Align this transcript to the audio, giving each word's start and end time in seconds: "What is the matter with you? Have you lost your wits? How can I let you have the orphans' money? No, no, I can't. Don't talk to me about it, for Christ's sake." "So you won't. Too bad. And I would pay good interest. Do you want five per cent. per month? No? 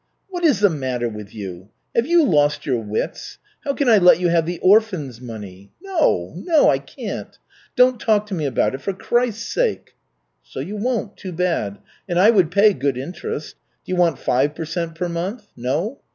"What 0.31 0.43
is 0.43 0.61
the 0.61 0.69
matter 0.71 1.07
with 1.07 1.31
you? 1.35 1.69
Have 1.95 2.07
you 2.07 2.23
lost 2.25 2.65
your 2.65 2.79
wits? 2.79 3.37
How 3.63 3.75
can 3.75 3.87
I 3.87 3.99
let 3.99 4.19
you 4.19 4.29
have 4.29 4.47
the 4.47 4.57
orphans' 4.63 5.21
money? 5.21 5.73
No, 5.79 6.33
no, 6.37 6.69
I 6.69 6.79
can't. 6.79 7.37
Don't 7.75 7.99
talk 7.99 8.25
to 8.25 8.33
me 8.33 8.47
about 8.47 8.73
it, 8.73 8.81
for 8.81 8.93
Christ's 8.93 9.45
sake." 9.53 9.93
"So 10.41 10.59
you 10.59 10.75
won't. 10.75 11.17
Too 11.17 11.31
bad. 11.31 11.77
And 12.09 12.17
I 12.17 12.31
would 12.31 12.49
pay 12.49 12.73
good 12.73 12.97
interest. 12.97 13.57
Do 13.85 13.91
you 13.91 13.95
want 13.95 14.17
five 14.17 14.55
per 14.55 14.65
cent. 14.65 14.95
per 14.95 15.07
month? 15.07 15.49
No? 15.55 15.99